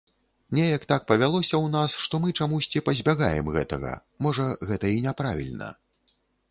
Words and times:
Неяк 0.59 0.85
так 0.91 1.03
павялося 1.11 1.53
ў 1.57 1.67
нас, 1.75 1.97
што 2.05 2.21
мы 2.25 2.33
чамусьці 2.39 2.83
пазбягаем 2.89 3.53
гэтага, 3.59 3.93
можа, 4.27 4.51
гэта 4.73 4.95
і 4.97 5.07
няправільна. 5.07 5.75